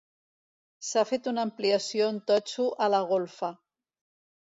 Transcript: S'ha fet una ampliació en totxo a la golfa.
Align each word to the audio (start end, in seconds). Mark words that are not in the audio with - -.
S'ha 0.87 1.03
fet 1.09 1.29
una 1.33 1.45
ampliació 1.49 2.09
en 2.17 2.19
totxo 2.33 2.69
a 2.87 2.91
la 2.97 3.07
golfa. 3.15 3.55